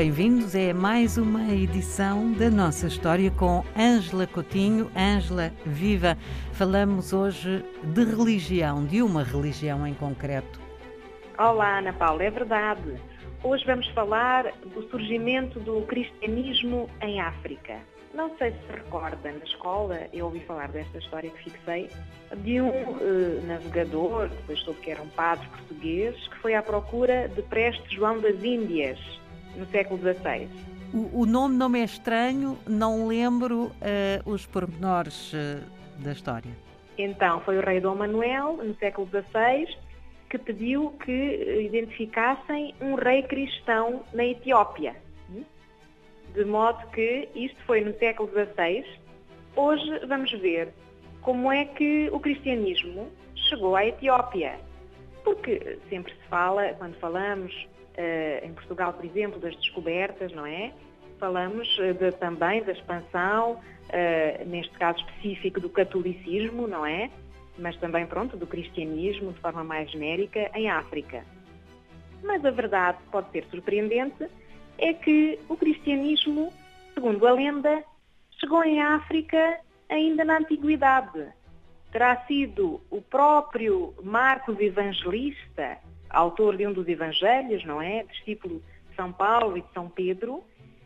[0.00, 4.90] Bem-vindos a mais uma edição da nossa história com Ângela Coutinho.
[4.96, 6.16] Ângela, viva!
[6.54, 10.58] Falamos hoje de religião, de uma religião em concreto.
[11.38, 12.94] Olá, Ana Paula, é verdade.
[13.44, 17.76] Hoje vamos falar do surgimento do cristianismo em África.
[18.14, 21.90] Não sei se recorda, na escola eu ouvi falar desta história que fixei,
[22.38, 27.28] de um uh, navegador, depois soube que era um padre português, que foi à procura
[27.28, 28.98] de Preste João das Índias,
[29.56, 30.48] no século XVI.
[30.92, 33.72] O, o nome não me é estranho, não lembro uh,
[34.30, 35.62] os pormenores uh,
[35.98, 36.50] da história.
[36.98, 39.66] Então, foi o rei Dom Manuel, no século XVI,
[40.28, 44.94] que pediu que identificassem um rei cristão na Etiópia
[46.34, 48.84] de modo que isto foi no século XVI.
[49.56, 50.72] Hoje vamos ver
[51.22, 54.58] como é que o cristianismo chegou à Etiópia.
[55.24, 57.68] Porque sempre se fala, quando falamos
[58.42, 60.72] em Portugal, por exemplo, das descobertas, não é?
[61.18, 67.10] Falamos uh, de, também da expansão, uh, neste caso específico, do catolicismo, não é?
[67.58, 71.24] Mas também, pronto, do cristianismo, de forma mais genérica, em África.
[72.22, 74.26] Mas a verdade pode ser surpreendente
[74.78, 76.52] é que o cristianismo,
[76.94, 77.84] segundo a lenda,
[78.38, 81.26] chegou em África ainda na antiguidade.
[81.92, 85.78] Terá sido o próprio Marcos Evangelista,
[86.10, 88.04] autor de um dos evangelhos, não é?
[88.04, 90.42] Discípulo de São Paulo e de São Pedro,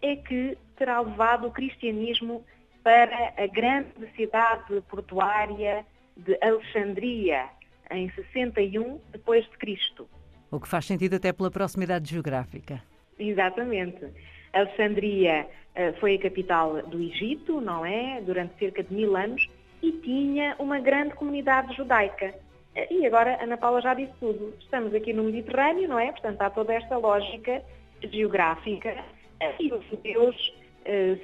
[0.00, 2.44] é que terá levado o cristianismo
[2.82, 5.84] para a grande cidade portuária
[6.16, 7.46] de Alexandria,
[7.90, 10.08] em 61 depois de Cristo.
[10.50, 12.82] O que faz sentido até pela proximidade geográfica.
[13.18, 14.06] Exatamente.
[14.52, 15.46] Alexandria
[15.76, 18.20] uh, foi a capital do Egito, não é?
[18.22, 19.48] Durante cerca de mil anos
[19.82, 22.34] e tinha uma grande comunidade judaica.
[22.90, 24.54] E agora, Ana Paula já disse tudo.
[24.60, 26.12] Estamos aqui no Mediterrâneo, não é?
[26.12, 27.62] Portanto, há toda esta lógica
[28.02, 29.04] geográfica.
[29.58, 30.54] E os judeus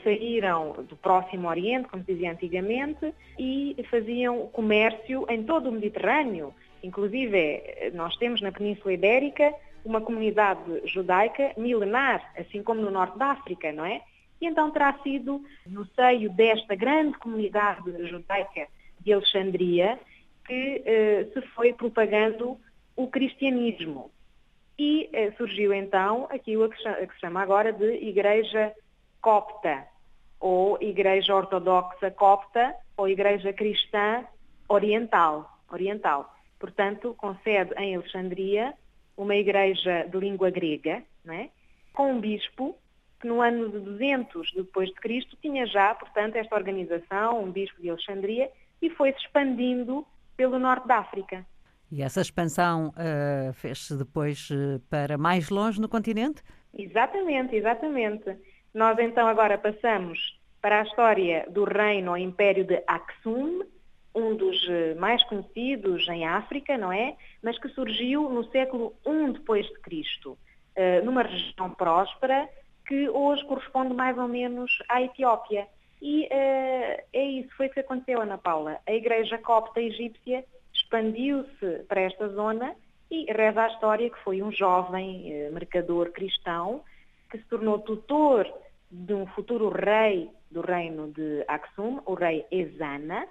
[0.03, 6.55] saíram do Próximo Oriente, como se dizia antigamente, e faziam comércio em todo o Mediterrâneo.
[6.83, 9.55] Inclusive, nós temos na Península Ibérica
[9.85, 14.03] uma comunidade judaica milenar, assim como no norte da África, não é?
[14.41, 18.67] E então terá sido no seio desta grande comunidade judaica
[19.01, 19.99] de Alexandria
[20.47, 22.59] que eh, se foi propagando
[22.97, 24.11] o cristianismo.
[24.79, 28.73] E eh, surgiu então aquilo que se chama agora de Igreja
[29.21, 29.87] Copta,
[30.41, 34.25] ou Igreja Ortodoxa Copta, ou Igreja Cristã
[34.69, 35.59] Oriental.
[35.73, 36.35] oriental.
[36.59, 38.75] Portanto, com sede em Alexandria,
[39.17, 41.51] uma igreja de língua grega, não é?
[41.93, 42.77] com um bispo
[43.21, 47.81] que no ano de 200 depois de Cristo tinha já, portanto, esta organização, um bispo
[47.81, 48.51] de Alexandria,
[48.83, 50.07] e foi-se expandindo
[50.37, 51.47] pelo norte da África.
[51.91, 56.43] E essa expansão uh, fez-se depois uh, para mais longe no continente?
[56.77, 58.37] Exatamente, exatamente.
[58.73, 60.19] Nós então agora passamos
[60.61, 63.61] para a história do reino ou império de Aksum,
[64.15, 67.17] um dos eh, mais conhecidos em África, não é?
[67.43, 70.39] Mas que surgiu no século I depois de Cristo,
[70.77, 72.49] eh, numa região próspera
[72.87, 75.67] que hoje corresponde mais ou menos à Etiópia.
[76.05, 78.79] E uh, é isso, foi o que aconteceu, Ana Paula.
[78.87, 80.45] A igreja copta egípcia
[80.75, 82.77] expandiu-se para esta zona
[83.11, 86.85] e reza a história que foi um jovem uh, mercador cristão
[87.31, 88.47] que se tornou tutor
[88.91, 93.27] de um futuro rei do reino de Aksum, o rei Ezana,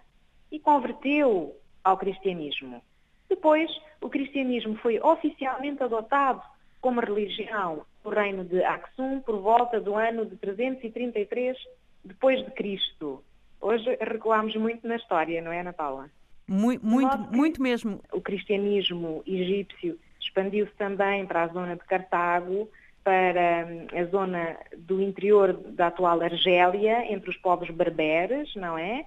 [0.52, 2.82] e converteu ao cristianismo.
[3.30, 3.70] Depois,
[4.02, 6.42] o cristianismo foi oficialmente adotado
[6.82, 11.56] como religião no reino de Aksum por volta do ano de 333
[12.04, 13.24] depois de Cristo.
[13.62, 16.10] Hoje recuamos muito na história, não é, Ana Paula?
[16.48, 18.02] Muito, muito, muito mesmo.
[18.12, 22.70] O cristianismo egípcio expandiu-se também para a zona de Cartago,
[23.04, 29.06] para hum, a zona do interior da atual Argélia, entre os povos berberes, não é?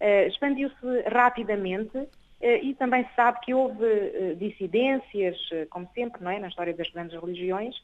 [0.00, 2.08] Uh, expandiu-se rapidamente uh,
[2.40, 5.36] e também se sabe que houve uh, dissidências,
[5.70, 7.74] como sempre, não é, na história das grandes religiões,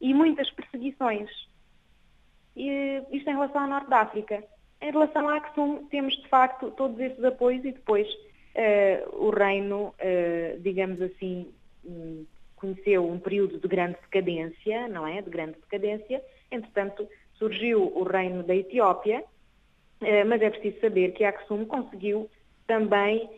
[0.00, 1.30] e muitas perseguições.
[2.56, 4.44] E, isto em relação ao Norte da África.
[4.80, 8.06] Em relação à Aksum, temos de facto todos esses apoios e depois
[9.14, 9.94] o reino,
[10.60, 11.52] digamos assim,
[11.84, 12.24] um,
[12.56, 15.20] conheceu um período de grande decadência, não é?
[15.20, 16.22] De grande decadência.
[16.50, 19.24] Entretanto, surgiu o reino da Etiópia,
[20.00, 22.30] eh, mas é preciso saber que a Aksum conseguiu
[22.66, 23.28] também,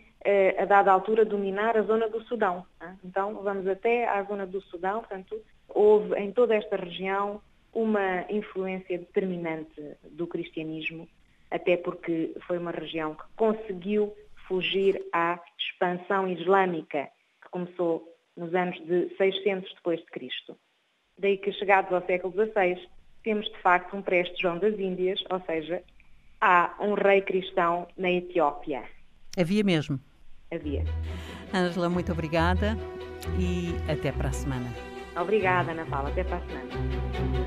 [0.58, 2.66] a dada altura, dominar a zona do Sudão.
[3.04, 7.40] Então, vamos até à zona do Sudão, portanto, houve em toda esta região
[7.76, 11.06] uma influência determinante do cristianismo,
[11.50, 14.16] até porque foi uma região que conseguiu
[14.48, 17.08] fugir à expansão islâmica,
[17.42, 18.02] que começou
[18.34, 20.56] nos anos de 600 depois de Cristo.
[21.18, 22.88] Daí que, chegados ao século XVI,
[23.22, 25.82] temos de facto um preste João das Índias, ou seja,
[26.40, 28.84] há um rei cristão na Etiópia.
[29.38, 30.00] Havia mesmo?
[30.50, 30.84] Havia.
[31.52, 32.74] Ângela, muito obrigada
[33.38, 34.72] e até para a semana.
[35.20, 36.10] Obrigada, Ana Paula.
[36.10, 37.45] Até para a semana.